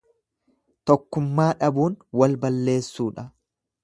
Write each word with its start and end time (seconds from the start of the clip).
Tokkummaa 0.91 1.45
dhabuun 1.59 1.99
wal 2.21 2.33
balleessuudha. 2.47 3.27